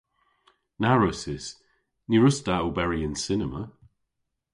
Na 0.81 0.91
wrussys. 0.97 1.45
Ny 2.07 2.15
wruss'ta 2.19 2.55
oberi 2.67 2.99
yn 3.07 3.15
cinema. 3.25 3.61